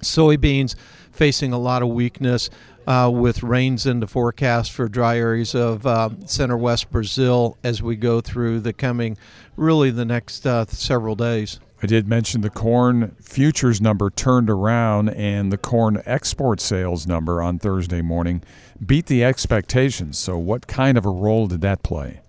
Soybeans 0.00 0.74
facing 1.10 1.52
a 1.52 1.58
lot 1.58 1.82
of 1.82 1.88
weakness 1.88 2.50
uh, 2.86 3.10
with 3.12 3.42
rains 3.42 3.86
in 3.86 4.00
the 4.00 4.06
forecast 4.06 4.72
for 4.72 4.88
dry 4.88 5.18
areas 5.18 5.54
of 5.54 5.86
uh, 5.86 6.10
center 6.24 6.56
west 6.56 6.90
Brazil 6.90 7.56
as 7.64 7.82
we 7.82 7.96
go 7.96 8.20
through 8.20 8.60
the 8.60 8.72
coming, 8.72 9.16
really, 9.56 9.90
the 9.90 10.04
next 10.04 10.46
uh, 10.46 10.64
several 10.66 11.16
days. 11.16 11.58
I 11.82 11.86
did 11.86 12.08
mention 12.08 12.40
the 12.40 12.50
corn 12.50 13.14
futures 13.20 13.80
number 13.80 14.08
turned 14.08 14.48
around, 14.48 15.10
and 15.10 15.52
the 15.52 15.58
corn 15.58 16.02
export 16.06 16.60
sales 16.60 17.06
number 17.06 17.42
on 17.42 17.58
Thursday 17.58 18.00
morning 18.00 18.42
beat 18.84 19.06
the 19.06 19.22
expectations. 19.22 20.16
So, 20.18 20.38
what 20.38 20.66
kind 20.66 20.96
of 20.96 21.04
a 21.04 21.10
role 21.10 21.46
did 21.46 21.60
that 21.60 21.82
play? 21.82 22.22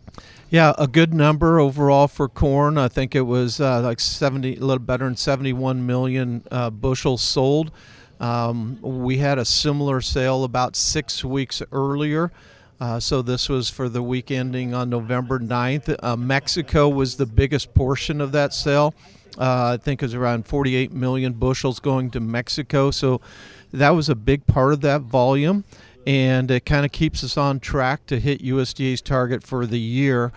Yeah, 0.50 0.74
a 0.78 0.88
good 0.88 1.14
number 1.14 1.60
overall 1.60 2.08
for 2.08 2.30
corn. 2.30 2.78
I 2.78 2.88
think 2.88 3.16
it 3.16 3.22
was 3.22 3.60
uh, 3.60 3.82
like 3.82 4.00
70, 4.00 4.56
a 4.56 4.60
little 4.62 4.80
better 4.80 5.04
than 5.04 5.18
71 5.18 5.86
million 5.86 6.42
uh, 6.50 6.70
bushels 6.70 7.22
sold. 7.22 7.70
Um, 8.22 8.80
we 8.82 9.18
had 9.18 9.40
a 9.40 9.46
similar 9.46 10.00
sale 10.00 10.46
about 10.46 10.78
six 10.78 11.24
weeks 11.24 11.62
earlier. 11.74 12.32
Uh, 12.80 12.98
so 12.98 13.22
this 13.22 13.50
was 13.50 13.70
for 13.70 13.90
the 13.90 14.02
week 14.02 14.32
ending 14.32 14.74
on 14.74 14.90
November 14.90 15.38
9th. 15.38 15.94
Uh, 16.02 16.16
Mexico 16.16 16.88
was 16.88 17.18
the 17.18 17.26
biggest 17.26 17.74
portion 17.74 18.22
of 18.22 18.32
that 18.32 18.54
sale. 18.54 18.94
Uh, 19.38 19.74
I 19.74 19.78
think 19.78 20.02
it 20.02 20.06
was 20.06 20.16
around 20.16 20.46
48 20.46 20.94
million 20.94 21.34
bushels 21.34 21.82
going 21.82 22.10
to 22.12 22.22
Mexico. 22.22 22.90
So 22.92 23.20
that 23.74 23.90
was 23.90 24.08
a 24.08 24.16
big 24.16 24.48
part 24.48 24.72
of 24.72 24.80
that 24.82 25.02
volume. 25.02 25.66
And 26.08 26.50
it 26.50 26.66
kind 26.66 26.86
of 26.86 26.94
keeps 26.94 27.22
us 27.22 27.36
on 27.36 27.60
track 27.60 28.06
to 28.06 28.18
hit 28.18 28.42
USDA's 28.42 29.02
target 29.02 29.44
for 29.44 29.66
the 29.66 29.78
year. 29.78 30.32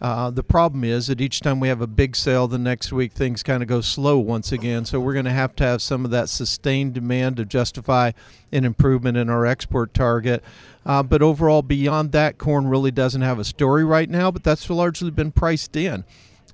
Uh, 0.00 0.30
the 0.30 0.44
problem 0.44 0.84
is 0.84 1.08
that 1.08 1.20
each 1.20 1.40
time 1.40 1.58
we 1.58 1.66
have 1.66 1.80
a 1.80 1.86
big 1.88 2.14
sale, 2.14 2.46
the 2.46 2.58
next 2.58 2.92
week 2.92 3.12
things 3.12 3.42
kind 3.42 3.60
of 3.60 3.68
go 3.68 3.80
slow 3.80 4.18
once 4.18 4.52
again. 4.52 4.84
So 4.84 5.00
we're 5.00 5.14
going 5.14 5.24
to 5.24 5.32
have 5.32 5.56
to 5.56 5.64
have 5.64 5.82
some 5.82 6.04
of 6.04 6.12
that 6.12 6.28
sustained 6.28 6.94
demand 6.94 7.38
to 7.38 7.44
justify 7.44 8.12
an 8.52 8.64
improvement 8.64 9.16
in 9.16 9.28
our 9.28 9.44
export 9.44 9.92
target. 9.94 10.44
Uh, 10.84 11.02
but 11.02 11.22
overall, 11.22 11.62
beyond 11.62 12.12
that, 12.12 12.38
corn 12.38 12.68
really 12.68 12.92
doesn't 12.92 13.22
have 13.22 13.40
a 13.40 13.44
story 13.44 13.84
right 13.84 14.08
now, 14.08 14.30
but 14.30 14.44
that's 14.44 14.70
largely 14.70 15.10
been 15.10 15.32
priced 15.32 15.74
in. 15.74 16.04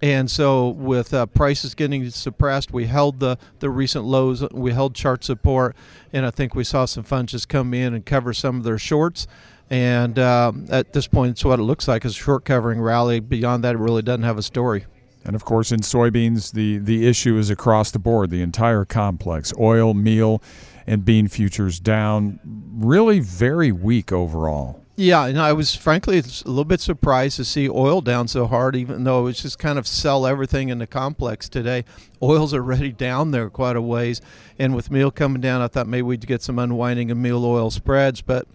And 0.03 0.29
so, 0.29 0.71
with 0.71 1.15
uh, 1.15 1.27
prices 1.27 1.77
getting 1.77 2.11
suppressed, 2.11 2.73
we 2.73 2.87
held 2.87 3.21
the, 3.21 3.39
the 3.61 3.71
recent 3.71 4.05
lows, 4.05 4.43
we 4.51 4.73
held 4.73 4.97
chart 4.97 5.23
support, 5.23 5.77
and 6.13 6.27
I 6.27 6.31
think 6.31 6.57
we 6.57 6.65
saw 6.65 6.87
some 6.87 7.05
funds 7.05 7.31
just 7.31 7.49
come 7.49 7.73
in 7.73 7.95
and 7.95 8.05
cover 8.05 8.35
some 8.35 8.57
of 8.57 8.65
their 8.65 8.79
shorts. 8.79 9.29
And 9.71 10.19
um, 10.19 10.67
at 10.71 10.93
this 10.93 11.07
point, 11.07 11.31
it's 11.31 11.45
what 11.45 11.61
it 11.61 11.63
looks 11.63 11.87
like 11.87 12.05
is 12.05 12.13
a 12.13 12.19
short 12.19 12.45
covering 12.45 12.81
rally. 12.81 13.21
Beyond 13.21 13.63
that, 13.63 13.77
it 13.77 13.79
really 13.79 14.03
doesn't 14.03 14.25
have 14.25 14.39
a 14.39 14.43
story. 14.43 14.87
And 15.25 15.37
of 15.37 15.45
course, 15.45 15.71
in 15.71 15.81
soybeans, 15.81 16.53
the, 16.53 16.79
the 16.79 17.07
issue 17.07 17.39
is 17.39 17.49
across 17.49 17.93
the 17.93 18.01
board, 18.01 18.31
the 18.31 18.43
entire 18.43 18.85
complex 18.85 19.53
oil, 19.59 19.95
meal, 19.95 20.43
and 20.85 21.05
bean 21.05 21.29
futures 21.29 21.79
down 21.79 22.41
really 22.45 23.21
very 23.21 23.71
weak 23.71 24.11
overall. 24.11 24.82
Yeah, 24.95 25.25
and 25.25 25.41
I 25.41 25.55
was 25.55 25.75
frankly 25.75 26.19
a 26.19 26.23
little 26.45 26.67
bit 26.67 26.81
surprised 26.81 27.37
to 27.37 27.45
see 27.47 27.69
oil 27.69 28.03
down 28.03 28.29
so 28.29 28.47
hard, 28.47 28.77
even 28.77 29.05
though 29.05 29.21
it 29.21 29.25
was 29.25 29.43
just 29.43 29.59
kind 29.59 29.79
of 29.79 29.87
sell 29.87 30.27
everything 30.27 30.69
in 30.69 30.79
the 30.79 30.87
complex 30.87 31.49
today. 31.49 31.87
Oil's 32.23 32.53
already 32.53 32.93
down 32.93 33.31
there 33.31 33.49
quite 33.49 33.75
a 33.75 33.81
ways, 33.81 34.21
and 34.59 34.75
with 34.75 34.91
meal 34.91 35.11
coming 35.11 35.41
down, 35.41 35.63
I 35.63 35.69
thought 35.69 35.87
maybe 35.87 36.03
we'd 36.03 36.27
get 36.27 36.43
some 36.43 36.59
unwinding 36.59 37.11
of 37.11 37.17
meal 37.17 37.43
oil 37.45 37.71
spreads, 37.71 38.21
but 38.21 38.47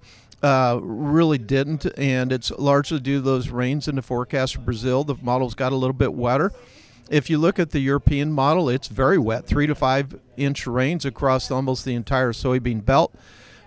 uh, 0.44 0.80
really 0.80 1.40
didn't, 1.40 1.88
and 1.98 2.32
it's 2.32 2.52
largely 2.52 3.00
due 3.00 3.16
to 3.16 3.22
those 3.22 3.50
rains 3.50 3.88
in 3.88 3.96
the 3.96 4.04
forecast 4.04 4.56
for 4.56 4.62
Brazil. 4.62 5.04
The 5.04 5.16
model's 5.20 5.56
got 5.56 5.72
a 5.72 5.76
little 5.76 5.94
bit 5.94 6.14
wetter. 6.14 6.52
If 7.10 7.32
you 7.32 7.40
look 7.40 7.58
at 7.58 7.72
the 7.72 7.80
European 7.80 8.32
model, 8.32 8.70
it's 8.70 8.90
very 8.90 9.18
wet, 9.18 9.48
three 9.48 9.66
to 9.66 9.74
five 9.74 10.20
inch 10.36 10.68
rains 10.68 11.04
across 11.04 11.50
almost 11.50 11.84
the 11.84 11.96
entire 11.96 12.32
soybean 12.32 12.86
belt. 12.86 13.16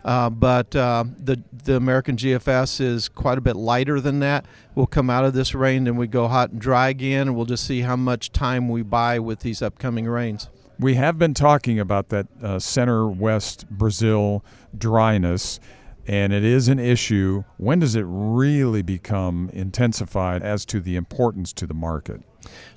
Uh, 0.05 0.31
but 0.31 0.75
uh, 0.75 1.05
the 1.19 1.43
the 1.65 1.77
American 1.77 2.17
GFS 2.17 2.81
is 2.81 3.09
quite 3.09 3.39
a 3.39 3.41
bit 3.41 3.57
lighter 3.57 4.01
than 4.01 4.21
that. 4.21 4.47
We'll 4.75 4.87
come 4.87 5.11
out 5.11 5.25
of 5.25 5.35
this 5.35 5.55
rain 5.55 5.87
and 5.87 5.99
we 5.99 6.07
go 6.07 6.29
hot 6.29 6.51
and 6.51 6.61
dry 6.61 6.89
again, 6.89 7.29
and 7.29 7.37
we'll 7.37 7.47
just 7.47 7.67
see 7.67 7.83
how 7.83 7.97
much 7.97 8.33
time 8.33 8.69
we 8.69 8.83
buy 8.83 9.19
with 9.19 9.41
these 9.41 9.63
upcoming 9.63 10.07
rains. 10.07 10.49
We 10.79 10.95
have 10.95 11.19
been 11.19 11.35
talking 11.35 11.79
about 11.79 12.09
that 12.09 12.27
uh, 12.43 12.59
center 12.59 13.07
west 13.07 13.69
Brazil 13.69 14.43
dryness 14.77 15.61
and 16.07 16.33
it 16.33 16.45
is 16.45 16.67
an 16.67 16.81
issue. 16.81 17.45
When 17.57 17.79
does 17.79 17.95
it 17.95 18.05
really 18.05 18.83
become 18.83 19.49
intensified 19.53 20.43
as 20.43 20.65
to 20.67 20.81
the 20.81 20.97
importance 20.97 21.53
to 21.53 21.67
the 21.69 21.75
market? 21.75 22.23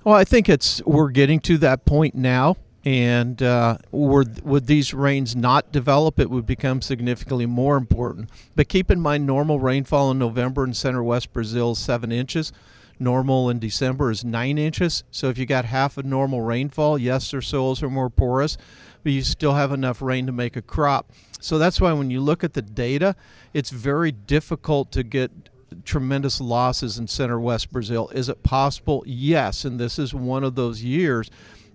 Well, 0.03 0.15
I 0.15 0.23
think 0.23 0.49
it's 0.49 0.83
we're 0.85 1.09
getting 1.09 1.39
to 1.41 1.57
that 1.59 1.85
point 1.85 2.13
now, 2.13 2.57
and 2.85 3.41
uh, 3.41 3.77
would 3.91 4.67
these 4.67 4.93
rains 4.93 5.35
not 5.35 5.71
develop, 5.71 6.19
it 6.19 6.29
would 6.29 6.45
become 6.45 6.81
significantly 6.81 7.45
more 7.45 7.77
important. 7.77 8.29
But 8.55 8.67
keep 8.67 8.91
in 8.91 8.99
mind, 8.99 9.25
normal 9.25 9.59
rainfall 9.59 10.11
in 10.11 10.19
November 10.19 10.65
in 10.65 10.73
center 10.73 11.01
west 11.01 11.31
Brazil 11.31 11.71
is 11.71 11.79
seven 11.79 12.11
inches. 12.11 12.51
Normal 12.99 13.49
in 13.49 13.59
December 13.59 14.11
is 14.11 14.25
nine 14.25 14.57
inches. 14.57 15.03
So 15.11 15.29
if 15.29 15.37
you 15.37 15.45
got 15.45 15.65
half 15.65 15.97
of 15.97 16.05
normal 16.05 16.41
rainfall, 16.41 16.97
yes, 16.97 17.31
their 17.31 17.41
soils 17.41 17.81
are 17.81 17.89
more 17.89 18.09
porous, 18.09 18.57
but 19.01 19.13
you 19.13 19.21
still 19.21 19.53
have 19.53 19.71
enough 19.71 20.01
rain 20.01 20.25
to 20.25 20.31
make 20.31 20.55
a 20.55 20.61
crop. 20.61 21.11
So 21.39 21.57
that's 21.57 21.81
why 21.81 21.93
when 21.93 22.09
you 22.11 22.21
look 22.21 22.43
at 22.43 22.53
the 22.53 22.61
data, 22.61 23.15
it's 23.53 23.69
very 23.69 24.11
difficult 24.11 24.91
to 24.91 25.03
get 25.03 25.31
tremendous 25.85 26.39
losses 26.39 26.97
in 26.97 27.07
center 27.07 27.39
west 27.39 27.71
Brazil. 27.71 28.09
Is 28.09 28.29
it 28.29 28.43
possible? 28.43 29.03
Yes, 29.07 29.65
and 29.65 29.79
this 29.79 29.97
is 29.97 30.13
one 30.13 30.43
of 30.43 30.55
those 30.55 30.83
years. 30.83 31.31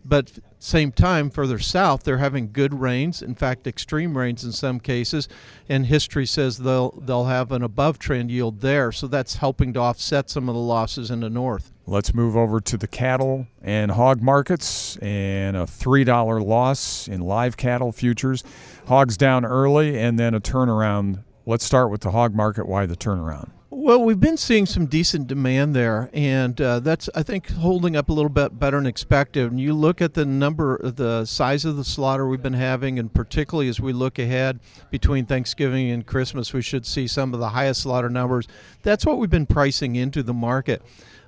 But 0.09 0.39
same 0.59 0.91
time, 0.91 1.29
further 1.29 1.59
south, 1.59 2.03
they're 2.03 2.17
having 2.17 2.51
good 2.51 2.81
rains. 2.81 3.21
In 3.21 3.35
fact, 3.35 3.67
extreme 3.67 4.17
rains 4.17 4.43
in 4.43 4.53
some 4.53 4.81
cases, 4.81 5.29
and 5.69 5.85
history 5.85 6.25
says 6.25 6.59
they'll 6.59 6.93
they'll 6.93 7.27
have 7.27 7.53
an 7.53 7.63
above 7.63 7.99
trend 7.99 8.31
yield 8.31 8.61
there. 8.61 8.91
So 8.91 9.07
that's 9.07 9.37
helping 9.37 9.75
to 9.75 9.81
offset 9.81 10.31
some 10.31 10.49
of 10.49 10.55
the 10.55 10.61
losses 10.61 11.11
in 11.11 11.21
the 11.21 11.29
north. 11.29 11.73
Let's 11.87 12.15
move 12.15 12.37
over 12.37 12.59
to 12.59 12.77
the 12.79 12.89
cattle 12.89 13.47
and 13.61 13.91
hog 13.91 14.23
markets 14.23 14.97
and 14.97 15.57
a 15.57 15.65
$3 15.65 16.45
loss 16.45 17.07
in 17.07 17.21
live 17.21 17.57
cattle 17.57 17.93
futures. 17.93 18.45
Hogs 18.87 19.17
down 19.17 19.45
early 19.45 19.99
and 19.99 20.19
then 20.19 20.35
a 20.35 20.41
turnaround. 20.41 21.25
Let's 21.45 21.65
start 21.65 21.91
with 21.91 22.01
the 22.01 22.11
hog 22.11 22.35
market. 22.35 22.67
Why 22.67 22.87
the 22.87 22.97
turnaround? 22.97 23.51
Well, 23.71 24.03
we've 24.03 24.19
been 24.19 24.39
seeing 24.39 24.65
some 24.65 24.87
decent 24.87 25.27
demand 25.27 25.77
there, 25.77 26.09
and 26.15 26.59
uh, 26.59 26.81
that's 26.81 27.11
I 27.15 27.23
think 27.23 27.51
holding 27.51 27.97
up 27.97 28.09
a 28.09 28.15
little 28.15 28.31
bit 28.31 28.59
better 28.59 28.79
than 28.79 28.87
expected. 28.87 29.51
And 29.51 29.61
you 29.61 29.75
look 29.75 30.01
at 30.01 30.15
the 30.15 30.25
number, 30.25 30.81
the 30.83 31.27
size 31.27 31.67
of 31.67 31.77
the 31.77 31.85
slaughter 31.85 32.27
we've 32.27 32.43
been 32.43 32.55
having, 32.55 32.99
and 32.99 33.13
particularly 33.13 33.69
as 33.69 33.79
we 33.79 33.93
look 33.93 34.19
ahead 34.19 34.61
between 34.91 35.27
Thanksgiving 35.27 35.91
and 35.91 36.07
Christmas, 36.07 36.55
we 36.55 36.63
should 36.63 36.87
see 36.87 37.07
some 37.07 37.35
of 37.35 37.41
the 37.41 37.51
highest 37.51 37.83
slaughter 37.83 38.09
numbers. 38.09 38.49
That's 38.85 39.05
what 39.05 39.19
we've 39.19 39.29
been 39.29 39.45
pricing 39.45 39.97
into 39.97 40.23
the 40.23 40.35
market. 40.35 40.81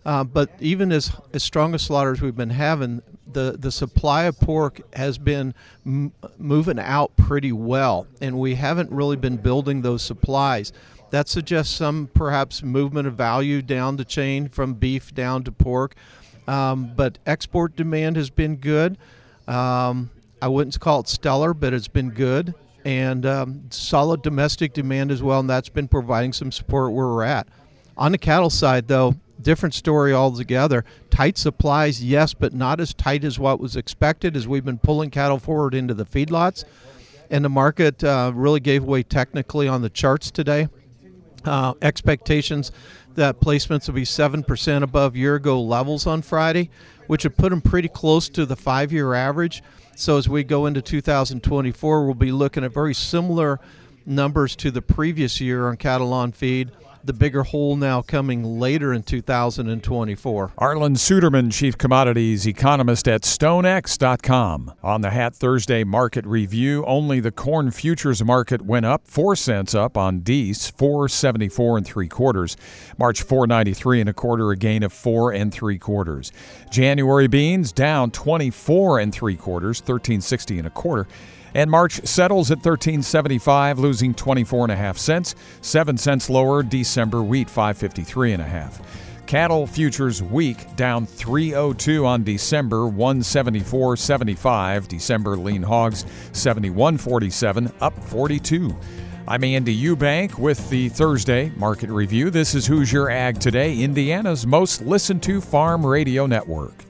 Uh, 0.06 0.25
but 0.25 0.49
even 0.61 0.92
as, 0.92 1.12
as 1.35 1.42
strong 1.42 1.75
as 1.75 1.82
slaughters 1.82 2.23
we've 2.23 2.35
been 2.35 2.49
having, 2.49 3.02
the, 3.30 3.56
the 3.59 3.70
supply 3.70 4.25
of 4.25 4.40
pork 4.40 4.80
has 4.94 5.18
been 5.18 5.52
m- 5.85 6.14
moving 6.38 6.78
out 6.78 7.14
pretty 7.16 7.52
well, 7.52 8.06
and 8.23 8.38
we 8.38 8.54
haven't 8.54 8.90
really 8.90 9.16
been 9.16 9.37
building 9.37 9.82
those 9.82 10.02
supplies. 10.02 10.73
That 11.10 11.28
suggests 11.28 11.74
some 11.74 12.08
perhaps 12.14 12.62
movement 12.62 13.08
of 13.08 13.14
value 13.14 13.62
down 13.62 13.96
the 13.96 14.04
chain 14.04 14.48
from 14.48 14.74
beef 14.74 15.14
down 15.14 15.42
to 15.44 15.52
pork. 15.52 15.94
Um, 16.46 16.92
but 16.96 17.18
export 17.26 17.76
demand 17.76 18.16
has 18.16 18.30
been 18.30 18.56
good. 18.56 18.96
Um, 19.46 20.10
I 20.40 20.48
wouldn't 20.48 20.78
call 20.80 21.00
it 21.00 21.08
stellar, 21.08 21.52
but 21.52 21.74
it's 21.74 21.88
been 21.88 22.10
good. 22.10 22.54
And 22.84 23.26
um, 23.26 23.64
solid 23.70 24.22
domestic 24.22 24.72
demand 24.72 25.10
as 25.10 25.22
well, 25.22 25.40
and 25.40 25.50
that's 25.50 25.68
been 25.68 25.88
providing 25.88 26.32
some 26.32 26.50
support 26.50 26.92
where 26.92 27.08
we're 27.08 27.24
at. 27.24 27.46
On 27.96 28.12
the 28.12 28.18
cattle 28.18 28.48
side, 28.48 28.88
though, 28.88 29.16
different 29.42 29.74
story 29.74 30.14
altogether. 30.14 30.84
Tight 31.10 31.36
supplies, 31.36 32.02
yes, 32.02 32.32
but 32.32 32.54
not 32.54 32.80
as 32.80 32.94
tight 32.94 33.24
as 33.24 33.38
what 33.38 33.60
was 33.60 33.76
expected 33.76 34.36
as 34.36 34.48
we've 34.48 34.64
been 34.64 34.78
pulling 34.78 35.10
cattle 35.10 35.38
forward 35.38 35.74
into 35.74 35.92
the 35.92 36.06
feedlots. 36.06 36.64
And 37.30 37.44
the 37.44 37.50
market 37.50 38.02
uh, 38.02 38.32
really 38.34 38.60
gave 38.60 38.82
way 38.82 39.02
technically 39.02 39.68
on 39.68 39.82
the 39.82 39.90
charts 39.90 40.30
today. 40.30 40.68
Uh, 41.44 41.73
expectations 41.80 42.70
that 43.14 43.40
placements 43.40 43.87
will 43.87 43.94
be 43.94 44.02
7% 44.02 44.82
above 44.82 45.16
year 45.16 45.37
ago 45.37 45.61
levels 45.61 46.06
on 46.06 46.23
Friday, 46.23 46.70
which 47.06 47.25
would 47.25 47.37
put 47.37 47.50
them 47.50 47.62
pretty 47.62 47.88
close 47.88 48.28
to 48.28 48.44
the 48.44 48.56
five 48.56 48.92
year 48.92 49.14
average. 49.14 49.62
So 49.97 50.18
as 50.18 50.28
we 50.28 50.44
go 50.44 50.66
into 50.66 50.82
2024, 50.82 52.04
we'll 52.04 52.14
be 52.14 52.32
looking 52.32 52.62
at 52.64 52.73
very 52.73 52.94
similar 52.94 53.59
numbers 54.06 54.56
to 54.56 54.70
the 54.70 54.82
previous 54.82 55.40
year 55.40 55.68
on 55.68 55.76
cattle 55.76 56.12
on 56.12 56.32
feed 56.32 56.70
the 57.04 57.12
bigger 57.12 57.42
hole 57.42 57.76
now 57.76 58.02
coming 58.02 58.61
later 58.61 58.92
in 58.92 59.02
2024. 59.02 60.52
Arlan 60.59 60.97
Suderman, 60.97 61.52
Chief 61.52 61.76
Commodities 61.76 62.47
Economist 62.47 63.09
at 63.09 63.23
StoneX.com. 63.23 64.75
On 64.83 65.00
the 65.00 65.11
Hat 65.11 65.35
Thursday 65.35 65.85
market 65.85 66.26
review, 66.26 66.85
only 66.85 67.21
the 67.21 67.30
corn 67.30 67.71
futures 67.71 68.23
market 68.23 68.62
went 68.62 68.87
up, 68.87 69.07
4 69.07 69.37
cents 69.37 69.75
up 69.75 69.97
on 69.97 70.21
Dees, 70.21 70.69
474 70.71 71.78
and 71.78 71.87
3 71.87 72.09
quarters. 72.09 72.57
March 72.99 73.23
493 73.23 74.00
and 74.00 74.11
a 74.11 74.12
quarter, 74.14 74.50
a 74.50 74.57
gain 74.57 74.83
of 74.83 74.92
4 74.92 75.33
and 75.33 75.52
3 75.52 75.78
quarters. 75.78 76.33
January 76.71 77.28
beans 77.28 77.73
down 77.73 78.11
24 78.11 78.99
and 78.99 79.12
3 79.12 79.37
quarters, 79.37 79.80
1360 79.80 80.59
and 80.59 80.66
a 80.66 80.71
quarter. 80.71 81.07
And 81.54 81.71
March 81.71 82.04
settles 82.07 82.50
at 82.50 82.59
1375, 82.59 83.78
losing 83.78 84.12
24 84.14 84.64
and 84.66 84.73
a 84.73 84.76
half 84.76 84.99
cents, 84.99 85.35
7 85.61 85.97
cents 85.97 86.28
lower 86.30 86.62
December 86.62 87.23
wheat 87.23 87.50
553 87.50 88.33
and 88.33 88.42
a 88.42 88.47
half. 88.47 88.80
Cattle 89.26 89.66
futures 89.66 90.23
week 90.23 90.75
down 90.75 91.07
302 91.07 92.04
on 92.04 92.25
December 92.25 92.78
174.75. 92.78 94.88
December 94.88 95.37
lean 95.37 95.62
hogs 95.62 96.04
71.47 96.33 97.73
up 97.80 97.97
42. 98.04 98.76
I'm 99.28 99.45
Andy 99.45 99.80
Eubank 99.80 100.37
with 100.37 100.69
the 100.71 100.88
Thursday 100.88 101.52
market 101.57 101.90
review. 101.90 102.30
This 102.30 102.57
is 102.57 102.66
Hoosier 102.66 103.09
Ag 103.11 103.38
Today, 103.38 103.78
Indiana's 103.78 104.45
most 104.45 104.83
listened 104.83 105.23
to 105.23 105.40
farm 105.40 105.87
radio 105.87 106.26
network. 106.26 106.89